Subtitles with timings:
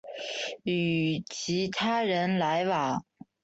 [0.63, 3.05] 与其他人来往